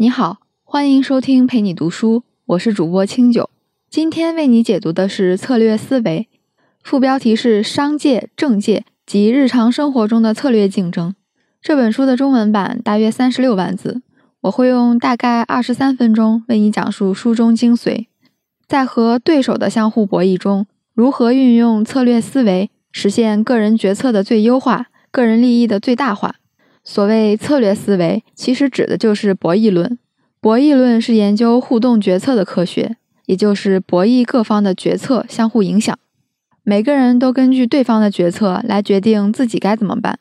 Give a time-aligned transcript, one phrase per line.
[0.00, 3.50] 你好，欢迎收听陪你读书，我是主播清酒。
[3.90, 6.26] 今天为你解读的是策略思维，
[6.82, 11.14] 副标题是商界、政界及日常生活中的策略竞争。
[11.60, 14.00] 这本书的中文版大约三十六万字，
[14.40, 18.06] 我会用大概二十三分钟为你讲述书中精髓，
[18.66, 26.36] 在和对手的相互博弈中，如何运用策略思维实现个人决策的最优化、个人利益的最大化。
[26.82, 29.98] 所谓策略思维，其实指的就是博弈论。
[30.40, 35.96] 博弈论是研究互动决策的科学，也就是博弈各方的决策相互影响。
[36.62, 40.18] 每个人都根据对方的决策来决定自己该怎么办。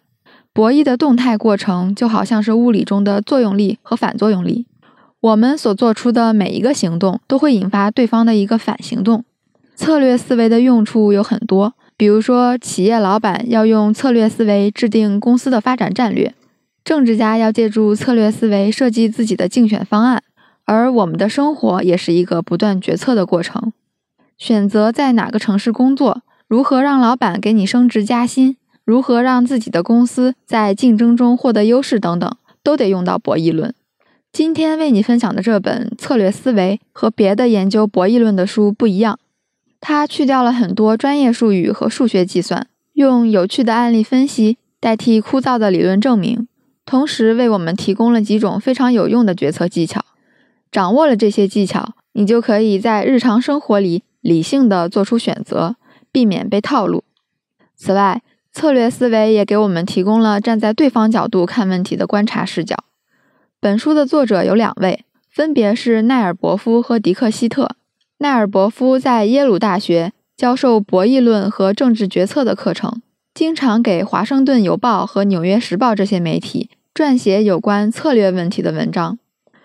[0.51, 4.65] 博弈的动态过程就好像是物理中的作用力和反作用力，
[5.21, 9.23] 我们所做出的每一个行动都会引发对方的一个反行动。
[9.75, 16.33] 策略思维的用处有很多，比如说，企业老板要用策略思维制定公司的发展战略。
[16.83, 20.23] 政治家要借助策略思维设计自己的竞选方案，
[20.65, 23.71] 而我们的生活也是一个不断决策的过程。
[24.37, 33.73] 选择在哪个城市工作，如何让老板给你升职加薪，如何让自己的公司在竞争中获得优势等等，都得用到博弈论。
[34.31, 39.19] 今天为你分享的这本《策略思维》和别的研究博弈论的书不一样，
[39.81, 46.47] 它去掉了很多专业术语和数学计算，用有趣的案例分析代替枯燥的理论证明。
[46.89, 50.03] 同时为我们提供了几种非常有用的决策技巧，
[50.71, 55.75] 掌握了这些技巧，你就可以在日常生活里理性的做出选择，
[56.11, 57.03] 避免被套路。
[57.75, 62.75] 此外，策略思维也给我们提供了站在对方角度看问题的观察视角。
[63.59, 67.75] 本书的作者有两位，分别是奈尔伯夫和迪克希特。
[68.17, 72.99] 奈尔伯夫在耶鲁大学教授博弈论和政治决策的课程，
[73.35, 76.71] 经常给《华盛顿邮报》和《纽约时报》这些媒体。
[76.99, 79.17] 撰写有关策略问题的文章，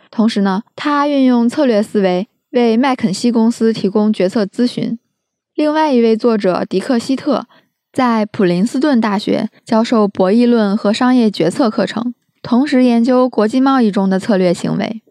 [0.08, 4.96] 同时呢，他运用策略思维为麦肯锡公司提供决策咨询。
[5.56, 7.48] 另外一位作者迪克希特
[7.92, 15.02] 在普林斯顿大学教授博弈论和商业决策课程，同时研究国际贸易中的策略行为。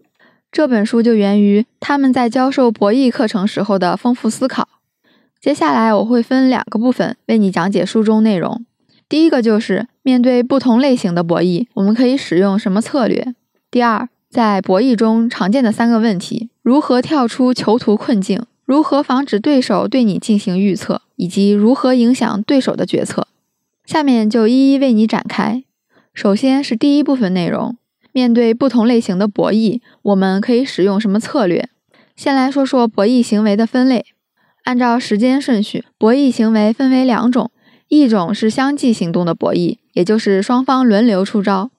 [0.50, 4.70] 这本书就源于他们在教授博弈课程时候的丰富思考。
[5.42, 8.66] 接下来我会分两个部分为你讲解书中内容。
[9.10, 13.34] 第一个就是面对不同类型的博弈，我们可以使用什么策略？
[13.72, 18.44] 第二，在博弈中常见的三个问题：如何跳出囚徒困境？
[18.66, 21.02] 如何防止对手对你进行预测？
[21.16, 23.28] 以及如何影响对手的决策？
[23.86, 25.64] 下面就一一为你展开。
[26.14, 27.78] 首先是第一部分内容：
[28.12, 31.70] 面对不同类型的博弈，我们可以使用什么策略？
[32.18, 34.06] 先来说说博弈行为的分类。
[34.66, 37.52] 按照时间顺序，博弈行为分为两种。
[37.88, 41.70] 一种是相继行动的博弈，也就是双方轮流出招；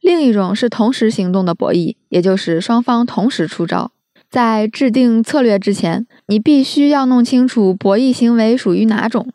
[0.00, 3.90] 另一种是同时行动的博弈，也就是双方同时出招。
[4.30, 9.28] 在制定策略之前，你必须要弄清楚博弈行为属于哪种。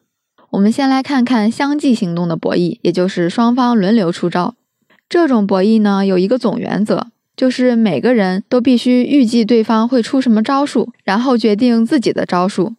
[0.51, 4.55] 我们先来看看相继行动的博弈，也就是双方轮流出招。
[5.07, 12.75] 这种博弈呢，有一个总原则，就是每个人都必须预计对方会出什么招数，然后决定自己的招数。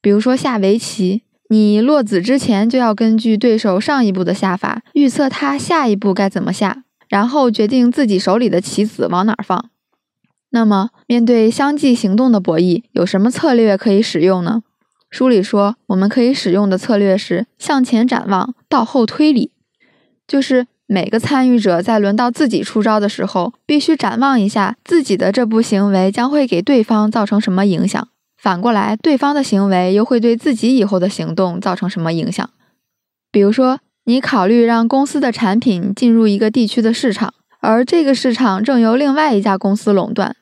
[0.00, 1.22] 比如说下围棋。
[1.54, 9.70] 你落子之前就要根据对手上一步的下法，预测他下一步该怎么下，然后决定自己手里的棋子往哪儿放。
[10.50, 14.62] 那么，面对相继行动的博弈，有什么策略可以使用呢？
[15.08, 19.52] 书里说，我们可以使用的策略是向前展望，到后推理，
[20.26, 28.08] 就是每个参与者在轮到自己出招的时候，必须展望一下自己的这步行为将会给对方造成什么影响。
[28.44, 32.50] 反过来，对方的行为又会对自己以后的行动造成什么影响？
[33.32, 40.36] 比如说，你考虑让公司的产品进入一个地区的市场，而这个市场正由另外一家公司垄断。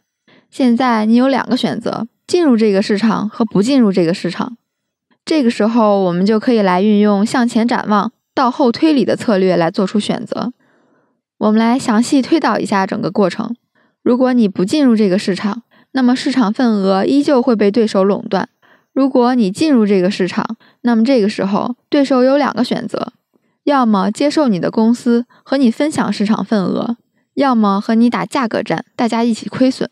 [0.50, 4.56] 现在你有两个选择：进入这个市场和不进入这个市场。
[5.24, 10.52] 这个时候，我们就可以来运用向前展望、到后推理的策略来做出选择。
[11.38, 13.54] 我们来详细推导一下整个过程。
[14.02, 15.62] 如果你不进入这个市场，
[15.92, 18.48] 那么市场份额依旧会被对手垄断。
[18.92, 23.12] 如果你进入这个市场，那么这个时候对手有两个选择：
[23.64, 26.96] 要么接受你的公司和你分享市场份额，
[27.34, 29.88] 要么和你打价格战，大家一起亏损。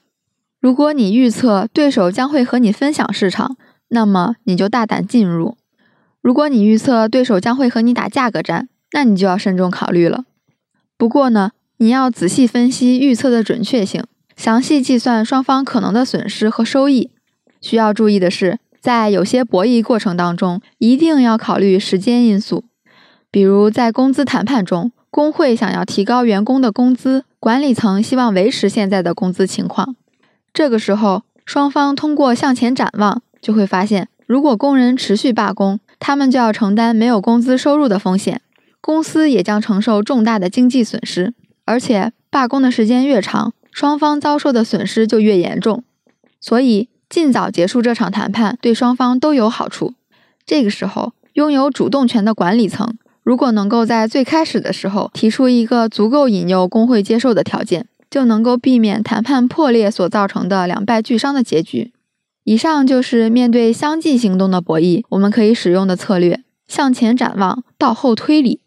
[0.60, 3.56] 如果你预测对手将会和你分享市场，
[3.88, 5.56] 那么你就大胆进入；
[6.20, 10.24] 如果你预测对手将会和你打价格战，那你就要慎重考虑了。
[10.98, 14.04] 不过呢，你要仔细分析预测的准确性。
[14.40, 17.10] 详细计算双方可能的损失和收益。
[17.60, 22.64] 需要注意的是，在有些博弈过程当中，一定要考虑时间因素。
[23.30, 29.94] 比如在工资谈判中，工会想要提高员工的工资，管理层希望维持现在的工资情况。
[30.54, 38.40] 这个时候，双方通过向前展望，就会发现，如果工人持续罢工，他们就要承担没有工资收入的风险，
[38.80, 41.34] 公司也将承受重大的经济损失。
[41.66, 45.84] 而且，罢工的时间越长，双方遭受的损失就越严重。
[46.40, 49.94] 所以，尽早结束这场谈判，对双方都有好处。
[50.46, 61.92] 这个时候，拥有主动权的管理层，如果能够在最开始的时候提出一个足够引诱工会接受的条件，就能够避免谈判破裂所造成的两败俱伤的结局。
[62.44, 68.60] 以上就是面对相继行动的博弈，我们可以使用的策略：向前展望，到后推理。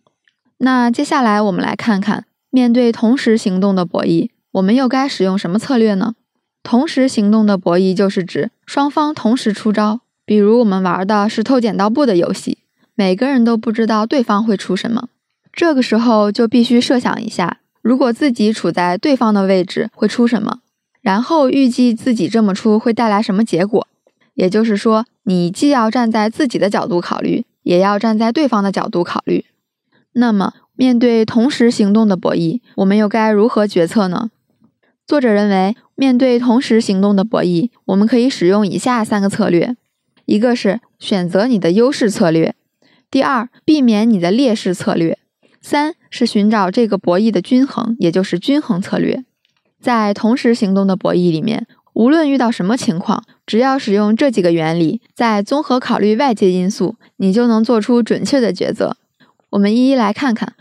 [0.59, 6.13] 那接下来我们来看看，面对同时行动的博弈，我们又该使用什么策略呢？
[6.61, 10.01] 同时行动的博弈就是指双方同时出招。
[10.25, 12.59] 比如我们玩的是偷剪刀布的游戏，
[12.95, 15.09] 每个人都不知道对方会出什么，
[15.51, 20.59] 这个时候就必须设想一下，如果自己处在对方的位置会出什么，
[21.01, 23.88] 然后预计自己这么出会带来什么结果。
[24.35, 29.45] 也就是说，你既要站在自己的角度考虑，也要站在对方的角度考虑。
[30.13, 34.29] 那么，面对同时行动的博弈，我们又该如何决策呢？
[35.05, 39.75] 作者认为，面对同时行动的博弈，我们可以使用以下三个策略。
[40.25, 42.55] 一个是选择你的优势策略，
[43.11, 45.19] 第二避免你的劣势策略，
[45.61, 49.25] 三是寻找这个博弈的均衡，也就是均衡策略。
[49.81, 58.95] 在同时行动的博弈里面，无论遇到什么情况，只要使用这几个原理，再综合考虑外界因素，你就能做出准确的抉择。
[59.50, 60.53] 我们一一来看看。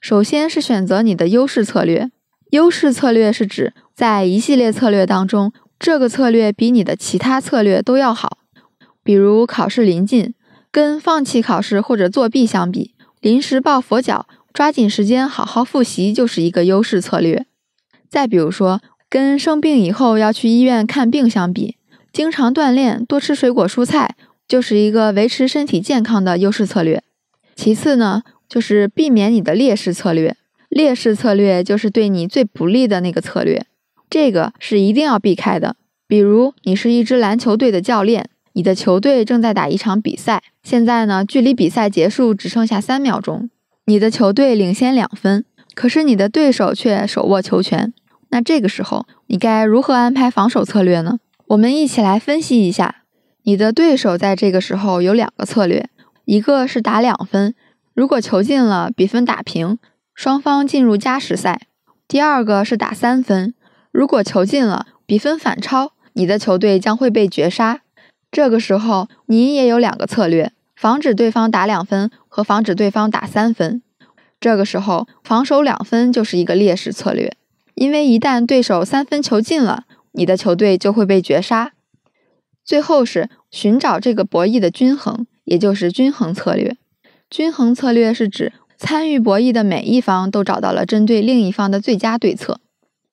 [0.00, 2.10] 首先是选择你的优势策略。
[2.52, 8.36] 优势策略是指在一系列策略当中，这个策略比你的其他策略都要好。
[9.02, 10.34] 比如考试临近，
[10.70, 17.46] 跟放弃考试或者作弊相比，临时抱佛脚，抓紧时间好好复习就是一个优势策略。
[18.10, 21.78] 再比如说，跟生病以后要去医院看病相比，
[22.12, 24.14] 经常锻炼，多吃水果蔬菜，
[24.46, 27.02] 就是一个维持身体健康的优势策略。
[27.56, 30.36] 其次呢，就是避免你的劣势策略。
[30.72, 33.66] 劣势策略就是对你最不利的那个策略，
[34.08, 35.76] 这个是一定要避开的。
[36.08, 38.30] 比如，你是一支篮球队的教练。
[38.54, 43.50] 你的球队正在打一场比赛，现在呢，距离比赛结束只剩下三秒钟。
[43.84, 47.92] 你的球队领先两分，可是你的对手却手握球权。
[48.30, 51.18] 那这个时候，你该如何安排防守策略呢？
[51.48, 53.02] 我们一起来分析一下。
[53.42, 55.90] 你的对手在这个时候有两个策略，
[56.24, 57.54] 一个是打两分，
[57.94, 59.78] 如果球进了，比分打平，
[60.14, 61.60] 双方进入加时赛；
[62.06, 63.54] 第二个是打三分，
[63.90, 67.80] 如果球进了，比分反超，你的球队将会被绝杀。
[68.30, 73.82] 这个时候，你也有两个策略：防止对方打两分和防止对方打三分。
[74.40, 77.36] 这个时候，防守两分就是一个劣势策略，
[77.74, 81.72] 因为一旦对手三分球进了，你的球队就会被绝杀。
[82.64, 86.76] 最后是寻找这个博弈的均衡，也就是均衡策略。
[87.28, 88.52] 均衡策略是指
[88.84, 92.58] 参与博弈的每一方都找到了针对另一方的最佳对策。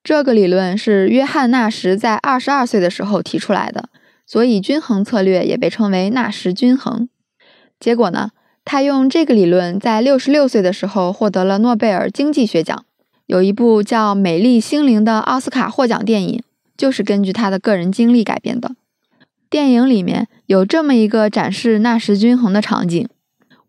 [0.03, 3.87] 这个理论是约翰纳什在二十二岁的时候提出来的。
[4.25, 7.07] 所以，均衡策略也被称为纳什均衡。
[7.79, 8.31] 结果呢，
[8.65, 12.83] 他用这个理论在六十六岁的时候获得了诺贝尔经济学奖。
[13.27, 16.41] 有一部叫《美丽心灵》的奥斯卡获奖电影，
[16.75, 18.71] 就是根据他的个人经历改编的。
[19.51, 23.07] 电影里面有这么一个展示纳什均衡的场景：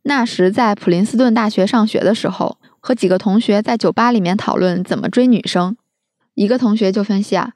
[0.03, 5.77] 纳什在普林斯顿大学上学的时候，和几个同学在酒吧里面讨论怎么追女生。
[6.35, 7.53] 一个同学就分析啊。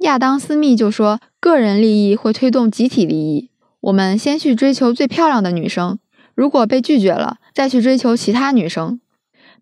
[0.00, 3.50] 亚当·斯密就说：“个人利益会推动集体利益。
[3.80, 5.98] 我们先去追求最漂亮的女生，
[6.34, 9.00] 如果被拒绝了，再去追求其他女生。”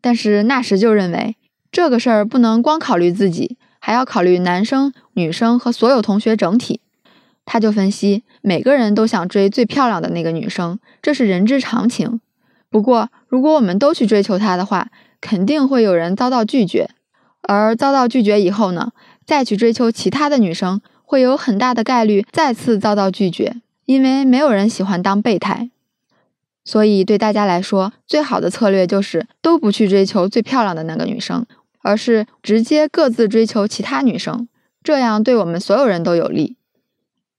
[0.02, 1.36] 但是纳什就认为，
[1.70, 6.80] 这个事儿不能光考虑自己，还要考虑男生、女生和所有同学整体。
[7.44, 12.20] 他就分析，每个人都想追最漂亮的那个女生，这是人之常情。
[12.70, 14.88] 不过，如果我们都去追求她的话，
[15.20, 16.90] 肯定会有人遭到拒绝。
[17.42, 18.92] 而遭到拒绝以后呢？
[19.26, 25.70] 再去追求其他的女生，会有很大的概率再次遭到拒绝，因为没有人喜欢当备胎。
[26.64, 31.44] 所以对大家来说，最好的策略就是都不去追求最漂亮的那个女生，
[31.82, 34.48] 而是直接各自追求其他女生，
[34.82, 36.56] 这样对我们所有人都有利。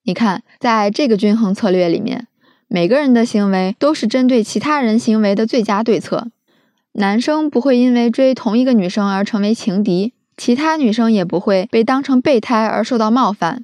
[0.08, 2.28] 你看，在这个均衡策略里面，
[2.68, 6.28] 每个人的行为都是针对其他人行为的最佳对策。
[6.94, 10.14] 男生不会因为追同一个女生而成为情敌。
[10.38, 13.64] 其他女生也不会被当成备胎而受到冒犯，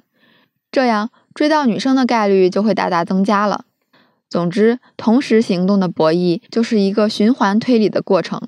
[0.70, 3.66] 这样追到女生的概率就会大大增加了。
[4.28, 8.40] 总之，同时行动的博弈就是一个循环推理的过程。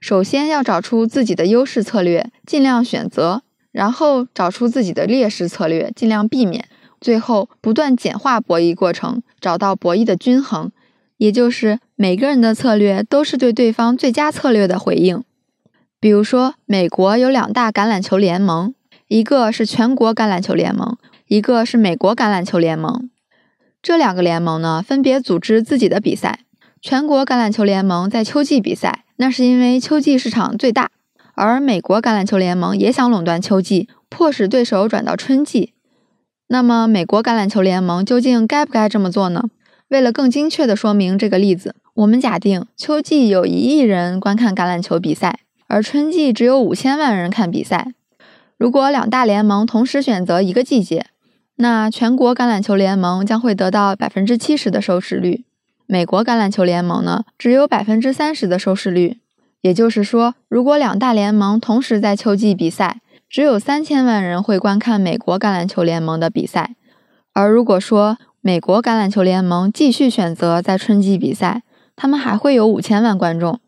[0.00, 6.64] 首先要找出自己的优势策略，尽量选择；然后找出自己的劣势策略，尽量避免；
[7.00, 10.70] 最后不断简化博弈过程，找到博弈的均衡。
[11.16, 15.24] 也就是每个人的策略都是对对方最佳策略的回应。
[15.98, 18.72] 比如说，美国有两大橄榄球联盟，
[19.08, 23.10] 一个是全国橄榄球联盟，一个是美国橄榄球联盟。
[23.82, 26.40] 这两个联盟呢，分别组织自己的比赛。
[26.80, 30.86] 全国橄榄球联盟在秋季比赛，那是因为秋季市场最大；
[31.34, 35.74] 而美国橄榄球联盟也想垄断秋季，迫使对手转到春季。
[36.50, 39.44] 那么，美国橄榄球联盟究竟该不该这么做呢？
[39.88, 47.92] 为了更精确地说明这个例子，我们假定秋季有一亿人观看橄榄球比赛，而春季只有五千万人看比赛。
[48.56, 51.06] 如果两大联盟同时选择一个季节，
[51.56, 55.44] 那全国橄榄球联盟将会得到百分之七十的收视率，
[55.86, 59.18] 美国橄榄球联盟呢只有百分之三十的收视率。
[59.60, 66.74] 也就是说，如果两大联盟同时在秋季比赛，只有三千万人会观看美国橄榄球联盟的比赛。
[67.34, 71.62] 而如果说，美国橄榄球联盟继续选择在春季比赛，
[71.94, 73.60] 他们还会有五千万观众。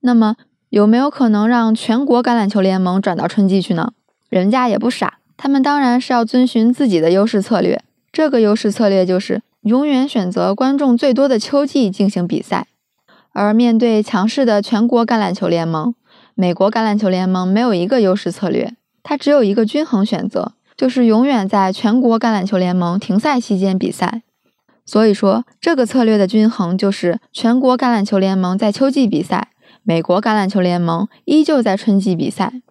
[0.00, 0.36] 那么，
[0.68, 3.92] 有没有可能让全国橄榄球联盟转到春季去呢？
[4.28, 7.82] 人家也不傻，他们当然是要遵循自己的优势策略。
[8.12, 12.68] 这个优势策略就是永远选择观众最多的秋季进行比赛。
[13.32, 15.94] 而面对强势的全国橄榄球联盟，
[16.34, 20.52] 美国橄榄球联盟没有一个优势策略，它只有一个均衡选择。
[20.76, 24.22] 就是永远在全国橄榄球联盟停赛期间比赛，
[24.86, 29.50] 所以说这个策略的均衡就是全国橄榄球联盟在秋季比赛，
[29.82, 32.62] 美国橄榄球联盟依旧在春季比赛。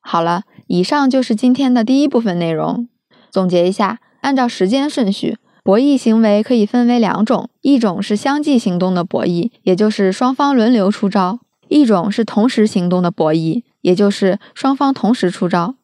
[0.00, 2.88] 好了，以上就是今天的第一部分内容。
[3.30, 15.74] 总结一下，按照时间顺序，博弈行为可以分为两种：一种是相继行动的博弈，也就是双方轮流出招；一种是同时行动的博弈，也就是双方同时出招。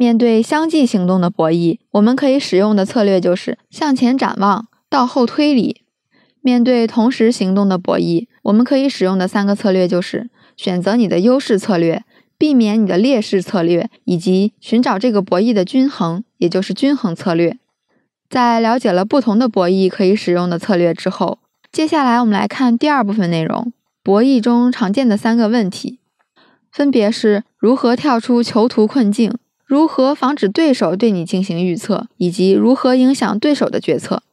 [0.00, 5.82] 面对相继行动的博弈，我们可以使用的策略就是向前展望，到后推理。
[6.40, 12.02] 面对同时行动的博弈，我们可以使用的三个策略就是选择你的优势策略，
[12.38, 17.58] 避免你的劣势策略，以及寻找这个博弈的均衡，也就是均衡策略。
[18.30, 21.40] 在了解了不同的博弈可以使用的策略之后，
[21.70, 23.70] 接下来我们来看第二部分内容：
[24.02, 25.98] 博弈中常见的三个问题，
[26.72, 29.34] 分别是如何跳出囚徒困境。
[29.70, 34.24] 如何防止对手对你进行预测，以及如何影响对手的决策？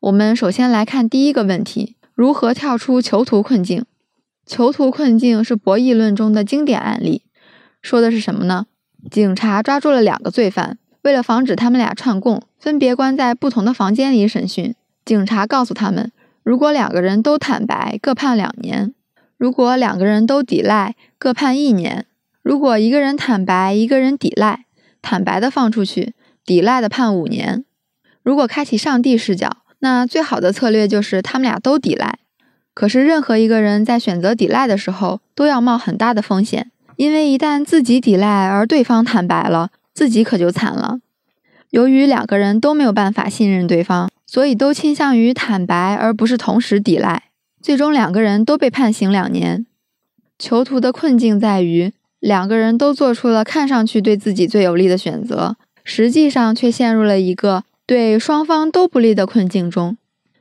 [0.00, 3.86] 我们首先来看第一个问题：如何跳出囚徒困境？
[4.44, 7.22] 囚徒困境是博弈论中的经典案例，
[7.80, 8.66] 说的是什么呢？
[9.10, 14.74] 警察抓住了两个罪犯，为了防止他们俩串供，分别关在不同的房间里审讯。
[15.06, 18.92] 警察告诉他们，如果两个人都坦白，各判两年；
[19.38, 22.02] 如果两个人都抵赖，各判一年；
[22.42, 24.66] 如果一个人坦白，一个人抵赖。
[25.02, 26.14] 坦白的放出去，
[26.46, 27.64] 抵赖的判五年。
[28.22, 32.20] 如果开启上帝视角，那最好的策略就是他们俩都抵赖。
[32.72, 41.00] 可是任何一个人在选择抵赖的时候，都要冒很大的风险，因为一旦自己抵赖而对方坦白了，自己可就惨了。
[41.70, 47.24] 由于两个人都没有办法信任对方，所以都倾向于坦白而不是同时抵赖。
[47.60, 49.66] 最终两个人都被判刑两年。
[50.38, 51.92] 囚徒的困境在于。
[52.22, 59.96] 两个人都做出了看上去对自己最有利的选择，实际上却陷入了一个对双方都不利的困境中。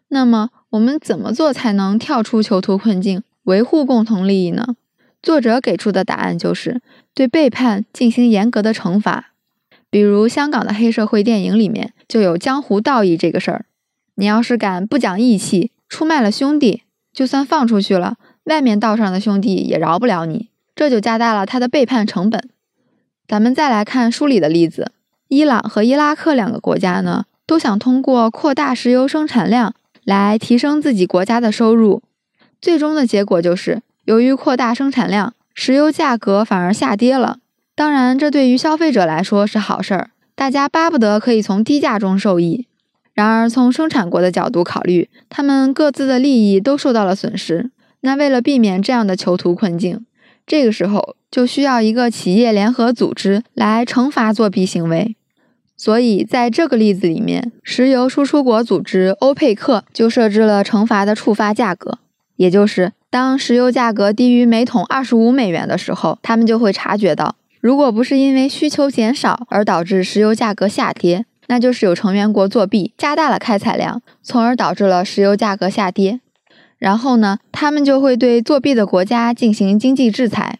[0.10, 4.76] 那么，我们怎么做才能跳出囚徒困境，维护共同利益呢？
[5.24, 6.82] 作者给出的答案就是
[7.16, 9.32] 对背叛进行严格的惩罚。
[9.90, 13.66] 比如，香港的黑社会电影里面就有江湖道义这个事儿。
[14.14, 20.51] 你要是敢不讲义气，出卖了兄弟，就算放出去了，外面道上的兄弟也饶不了你。
[20.82, 22.50] 这就加大了他的背叛成本。
[23.28, 24.92] 咱们再来看书里的例子，
[25.28, 32.02] 伊朗和伊拉克两个国家呢，都想通过扩大石油生产量来提升自己国家的收入。
[32.60, 37.38] 最终的结果就是，由于扩大生产量，石油价格反而下跌了。
[37.76, 42.66] 当然，这对于消费者来说是好事儿，大家巴不得可以从低价中受益。
[43.14, 47.70] 然而，从生产国的角度考虑，他们各自的利益都受到了损失。
[48.00, 50.04] 那为了避免这样的囚徒困境，
[50.52, 55.16] 这个时候就需要一个企业联合组织来惩罚作弊行为，
[55.78, 62.00] 所以在这个例子里面，石油输出国组织欧佩克就设置了惩罚的触发价格，
[62.36, 76.20] 也就是当石油价格低于每桶二十五美元的时候，他们就会察觉到，如果不是因为需求减少而导致石油价格下跌，那就是有成员国作弊，加大了开采量，从而导致了石油价格下跌。
[76.82, 80.58] 然后呢，他们就会对作弊的国家进行经济制裁。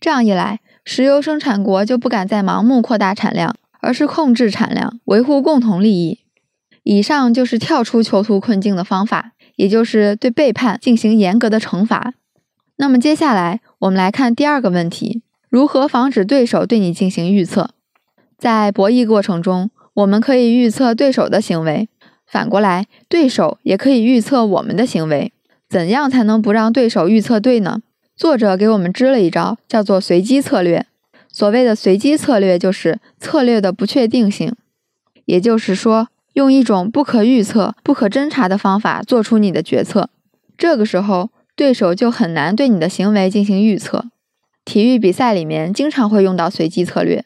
[0.00, 6.18] 这样一来，石油生产国就不敢再盲目扩大产量，而是控制产量，维护共同利益。
[6.82, 12.14] 以上就是跳出囚徒困境的方法，也就是对背叛进行严格的惩罚。
[12.78, 17.70] 那么接下来我们来看第二个问题：如何防止对手对你进行预测？
[18.36, 21.88] 在博弈过程中，我们可以预测对手的行为，
[22.26, 25.32] 反过来，对手也可以预测我们的行为。
[25.72, 27.80] 怎样才能不让对手预测对呢？
[28.14, 30.84] 作者给我们支了一招，叫做随机策略。
[31.30, 34.54] 所谓的随机策略，就是策略的不确定性，
[35.24, 40.10] 也就是说，用一种不可预测、不可侦查的方法做出你的决策。
[40.58, 44.04] 这个时候，对手就很难对你的行为进行预测。
[44.66, 47.24] 体育比赛里面经常会用到随机策略，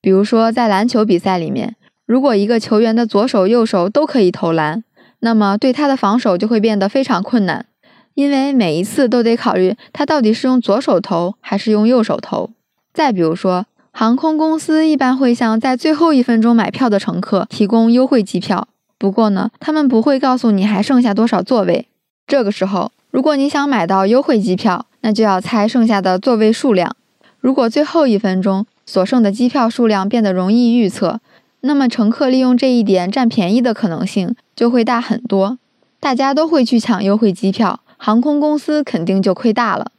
[0.00, 1.74] 比如说在篮球比赛里面，
[2.06, 4.84] 如果一个球员的左手、右手都可以投篮，
[5.18, 7.66] 那么对他的防守就会变得非常困难。
[8.14, 12.50] 因为每一次都得考虑他到底是用左手投还是用右手投。
[12.92, 21.86] 再比如说，航空公司一般会向在最后一分钟买票的乘客提供优惠机票，不过呢，他们不会告诉你还剩下多少座位。
[22.26, 26.94] 这个时候，如果你想买到优惠机票，那就要猜剩下的座位数量。
[27.40, 31.20] 如果最后一分钟所剩的机票数量变得容易预测，
[31.62, 35.58] 那么乘客利用这一点占便宜的可能性就会大很多，
[35.98, 37.80] 大家都会去抢优惠机票。
[38.02, 39.92] 航空公司肯定就亏大了。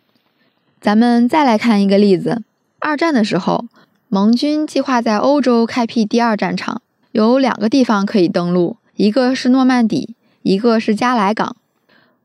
[0.82, 2.42] 咱们再来看一个例子：
[2.80, 3.66] 二战的时候，
[4.10, 6.82] 盟军计划在欧洲开辟第二战场，
[7.12, 11.56] 有两个地方可以登陆，一个是诺曼底，一个是加莱港。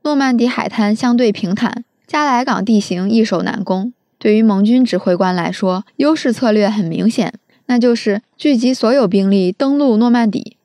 [0.04, 3.92] 诺曼底海滩相对平坦，加莱港地形易守难攻。
[4.18, 7.34] 对于盟军指挥官来说，优势策略很明显，
[7.66, 10.56] 那就是聚集所有兵力登陆诺曼底。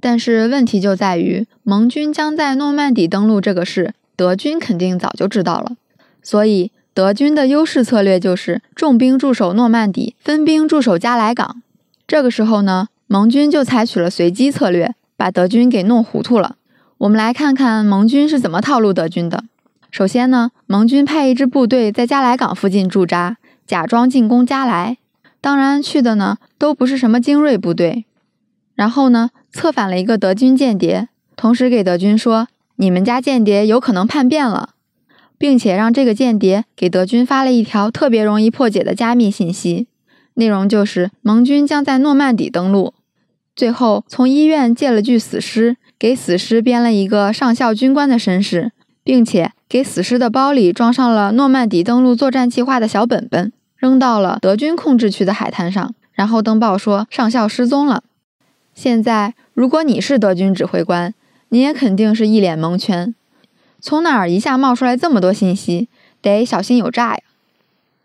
[0.00, 3.92] 但是问题就在于，盟军将在诺曼底登陆这个事。
[4.16, 5.76] 德军肯定早就知道了，
[6.22, 11.62] 所以德军的优势策略就是重兵驻守诺曼底，分兵驻守加莱港。
[12.06, 16.56] 这个时候呢，盟军就采取了随机策略，把德军给弄糊涂了。
[16.98, 19.42] 我们来看看盟军是怎么套路德军的。
[19.90, 24.98] 首先呢，盟军派一支部队在加莱港附近驻扎，假装进攻加莱。
[25.40, 28.06] 当然，去的呢都不是什么精锐部队。
[28.74, 32.48] 然后呢，策反了一个德军间谍，同时给德军说。
[32.76, 34.70] 你们家间谍有可能叛变了，
[35.38, 39.86] 并且让这个间谍给德军发了一条特别容易破解的加密信息，
[40.34, 42.94] 内容就是盟军将在诺曼底登陆。
[43.54, 48.72] 最后从医院借了具死尸，给死尸编了一个上校军官的身世，
[49.04, 58.02] 并且给死尸的包里装上了诺曼底登陆作战计划的小本本，扔到了德军控制区的海滩上，然后登报说上校失踪了。
[58.74, 61.14] 现在，如果你是德军指挥官，
[61.48, 63.14] 你也肯定是一脸蒙圈，
[63.80, 65.88] 从哪儿一下冒出来这么多信息？
[66.20, 67.20] 得小心有诈呀！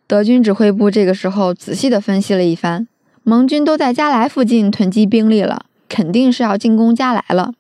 [0.06, 2.88] 德军指挥部这个时候仔细地分析了一番，
[3.24, 7.54] 盟军都在加莱附近囤积兵力了，肯定是要进攻加莱了。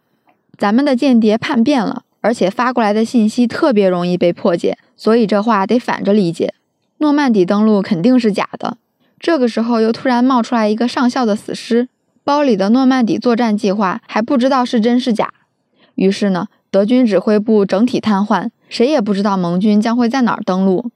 [0.57, 6.53] 咱们的间谍叛变了，而且发过来的信息特别容易被破解，所以这话得反着理解。
[6.97, 8.77] 诺曼底登陆肯定是假的。
[9.17, 11.87] 这个时候又突然冒出来一个上校的死尸，
[12.25, 15.33] 包里的诺曼底作战计划还不知道是真是假。
[15.99, 20.91] 于是呢，德军指挥部整体瘫痪，谁也不知道盟军将会在哪儿登陆。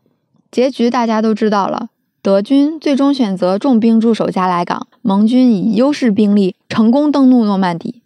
[0.49, 1.89] 结局大家都知道了，
[2.21, 8.01] 德军最终选择重兵驻守加莱港，盟军以优势兵力成功登陆诺曼底。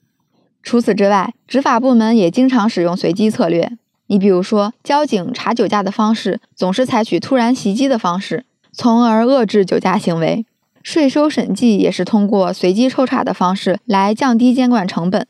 [0.64, 3.78] 除此之外，执法部门也经常使用随机策略。
[4.08, 10.46] 你比如说，交警查酒驾的方式总是采取突然袭击的方式，从而遏制酒驾行为；
[10.82, 15.28] 税收审计也是通过随机抽查的方式来降低监管成本。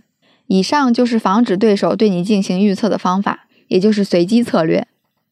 [0.48, 4.88] 以上就是防止对手对你进行预测的方法，也就是随机策略。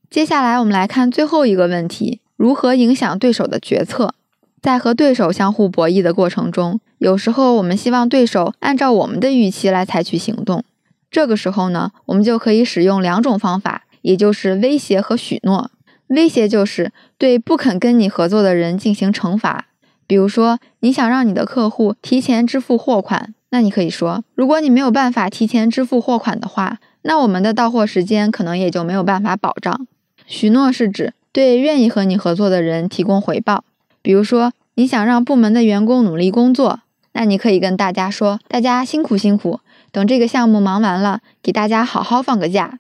[0.10, 4.14] 接下来我们来看最后一个问题：如何影响对手的决策？
[4.62, 10.64] 在和对手相互博弈的过程中，有时候我们希望对手按照我们的预期来采取行动。
[11.12, 15.70] 这个时候呢，我们就可以使用两种方法，也就是威胁和许诺。
[16.08, 19.68] 威胁就是对不肯跟你合作的人进行惩罚，
[20.08, 23.35] 比如说你想让你的客户提前支付货款。
[23.52, 29.88] 那你可以说，如果你没有办法提前支付货款的话，那我们的到货时间可能也就没有办法保障。
[30.26, 33.64] 许诺是指对愿意和你合作的人提供回报，
[34.02, 36.82] 比如说你想让部门的员工努力工作，
[37.14, 39.60] 那你可以跟大家说，大家辛苦辛苦，
[39.92, 42.80] 等这个项目忙完了，给大家好好放个假。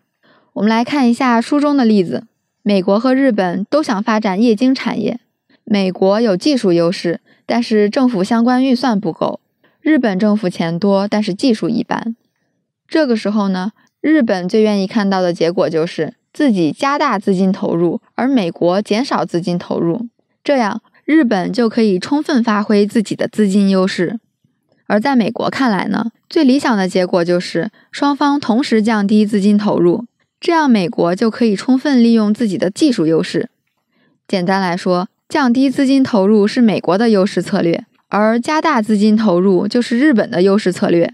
[0.53, 2.23] 我们来看一下书中的例子，
[2.63, 5.19] 美国和日本都想发展液晶产业，
[5.63, 9.39] 美国有技术优势，但是政府相关预算不够。
[9.85, 12.15] 日本政府钱多，但是技术一般。
[12.87, 13.71] 这个时候呢，
[14.01, 20.07] 日本最愿意看到的结果就是自己加大资金投入，而美国减少资金投入。
[20.43, 24.19] 这样日本就可以充分发挥自己的资金优势。
[24.87, 30.05] 而在美国看来呢，最理想的结果就是双方同时降低资金投入，
[30.39, 33.51] 这样美国就可以充分利用自己的技术优势。
[34.27, 41.13] 简单来说，降低资金投入是美国的优势策略，而加大资金投入就是日本的优势策略。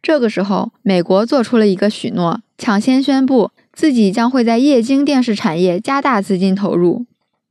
[0.00, 7.06] 这个时候，美国做出了一个许诺，抢先宣布自己将会在液晶电视产业加大资金投入。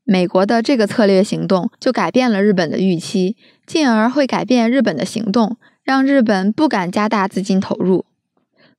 [0.06, 8.06] 美国的这个策略行动就改变了日本的预期，进而会改变日本的行动，让日本不敢加大资金投入。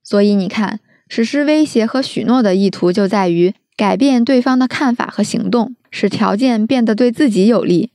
[0.03, 7.91] 所以你看，实施威胁和许诺的意图就在于改变对方的看法和行动，使条件变得对自己有利。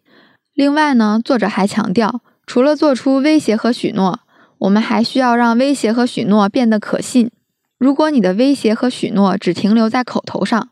[0.54, 4.20] 另外呢，作者还强调，除了做出威胁和许诺，
[4.58, 7.32] 我们还需要让威胁和许诺变得可信。
[7.76, 10.68] 如果你的威胁和许诺只停留在口头上，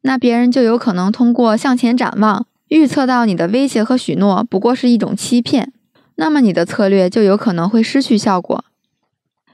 [0.00, 5.74] 那别人就有可能通过向前展望，预测到你的威胁和许诺不过是一种欺骗，
[6.16, 8.64] 那么你的策略就有可能会失去效果。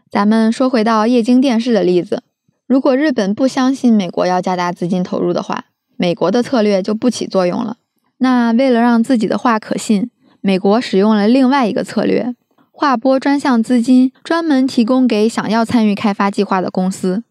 [0.09, 2.23] 咱们说回到液晶电视的例子，
[2.69, 5.65] 如果日本不相信美国要加大资金投入的话，
[5.97, 7.79] 美国的策略就不起作用了。
[8.19, 12.35] 那为了让自己的话可信，美国使用了另外一个策略，
[12.71, 17.25] 划拨专项资金，专门提供给想要参与开发计划的公司。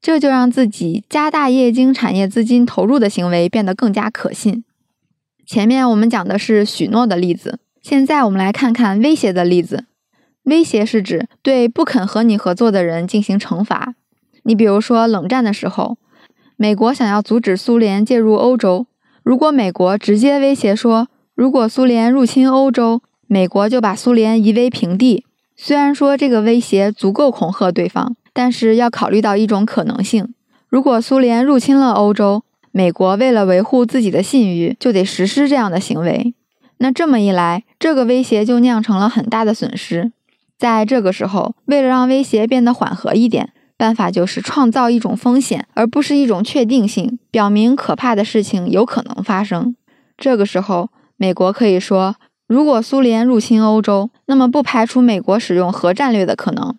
[0.00, 4.64] 这就让自己加大液晶产业资金投入的行为变得更加可信。
[5.44, 9.84] 前面我们讲的是许诺的例子，现在我们来看看威胁的例子。
[10.44, 13.94] 威胁是指对不肯和你合作的人进行惩罚。
[14.44, 15.98] 你比如说，冷战的时候，
[16.56, 18.86] 美国想要阻止苏联介入欧洲，
[19.22, 25.24] 如果美国直接威胁说，如果苏联入侵欧洲，美国就把苏联夷为平地。
[25.56, 28.16] 虽然说这个威胁足够恐吓对方。
[28.32, 30.32] 但是要考虑到一种可能性：
[30.68, 36.32] 如果苏联入侵了欧洲，美国为了维护自己的信誉，就得实施这样的行为。
[36.78, 40.12] 那这么一来，这个威胁就酿成了很大的损失。
[40.56, 49.74] 在这个时候，为了让威胁变得缓和一点，办法就是创造一种风险，而不是一种确定性，表明可怕的事情有可能发生。
[50.18, 52.16] 这个时候，美国可以说：
[52.46, 56.76] 如果苏联入侵欧洲，那么不排除美国使用核战略的可能。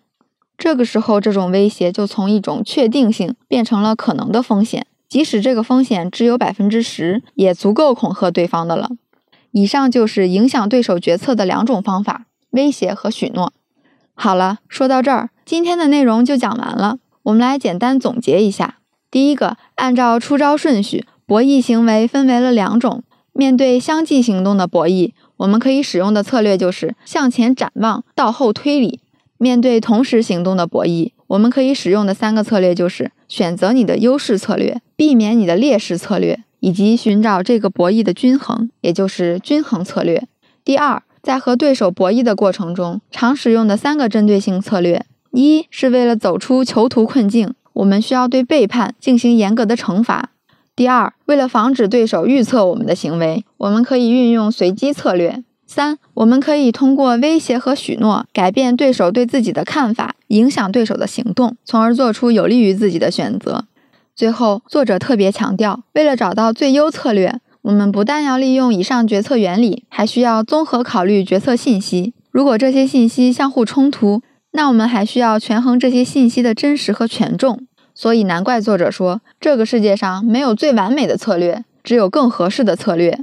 [0.56, 8.88] 这个时候，这种威胁就从一种确定性变成了可能的风险，即使这个风险只有百分之十，也足够恐吓对方的了。
[9.50, 13.52] 以上就是影响对手决策的两种方法：威胁和许诺。
[14.22, 16.98] 好了，说到这儿，今天的内容就讲完了。
[17.24, 18.76] 我们来简单总结一下：
[19.10, 23.02] 第一个，按照出招顺序，博弈行为分为了两种。
[23.32, 29.00] 面对相继行动的博弈，我们可以使用的策略就是向前展望，到后推理。
[29.38, 40.28] 面对同时行动的博弈，我们可以使用的三个策略就是选择你的优势策略，避免你的劣势策略，以及寻找这个博弈的均衡，也就是均衡策略。
[40.64, 50.30] 第二，在和对手博弈的过程中，常使用的三个针对性策略：一是为了走出囚徒困境，我们需要对背叛进行严格的惩罚；
[50.74, 55.44] 第二，为了防止对手预测我们的行为，我们可以运用随机策略。
[55.64, 63.64] 三，我们可以通过威胁和许诺改变对手对自己的看法，影响对手的行动，从而做出有利于自己的选择。
[64.14, 72.12] 最后，作者特别强调，为了找到最优策略，我们不但要利用以上决策原理，还需要综合考虑决策信息。
[72.30, 77.66] 如果这些信息相互冲突，那我们还需要权衡这些信息的真实和权重。
[77.94, 83.20] 所以，难怪作者说，这个世界上没有最完美的策略，只有更合适的策略。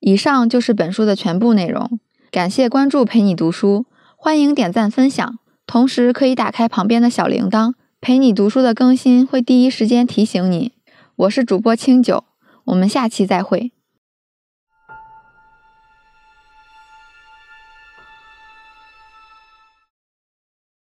[0.00, 1.98] 以上就是本书的全部内容，
[2.30, 10.72] 感谢关注陪你读书，欢迎点赞分享，同时可以打开旁边的小铃铛，陪你读书的更新会第一时间提醒你。
[11.14, 12.24] 我是主播清酒，
[12.66, 13.72] 我们下期再会。